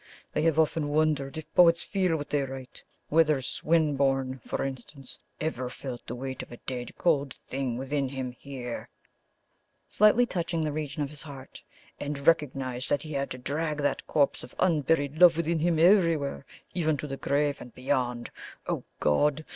[0.35, 5.69] "I have often wondered if poets feel what they write whether Swinburne, for instance, ever
[5.69, 8.89] felt the weight of a dead cold thing within him HERE,"
[9.87, 11.61] slightly touching the region of his heart,
[11.99, 16.47] "and realized that he had to drag that corpse of unburied love with him everywhere
[16.73, 18.31] even to the grave, and beyond
[18.65, 19.45] O God!